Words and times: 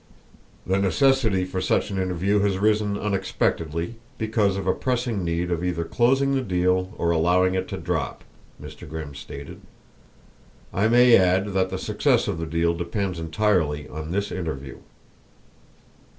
"The 0.65 0.79
necessity 0.79 1.45
for 1.45 1.61
such 1.61 1.91
an 1.91 1.99
interview 2.01 2.39
has 2.39 2.57
risen 2.57 2.97
unexpectedly, 2.97 3.97
because 4.17 4.57
of 4.57 4.65
a 4.65 4.73
pressing 4.73 5.23
need 5.23 5.51
of 5.51 5.63
either 5.63 5.83
closing 5.85 6.33
the 6.33 6.41
deal 6.41 6.91
or 6.97 7.11
allowing 7.11 7.53
it 7.53 7.67
to 7.67 7.77
drop," 7.77 8.23
Mr. 8.59 8.89
Grimm 8.89 9.13
stated. 9.13 9.61
"I 10.73 10.87
may 10.87 11.15
add 11.15 11.53
that 11.53 11.69
the 11.69 11.77
success 11.77 12.27
of 12.27 12.39
the 12.39 12.47
deal 12.47 12.73
depends 12.73 13.19
entirely 13.19 13.87
on 13.89 14.09
this 14.09 14.31
interview." 14.31 14.79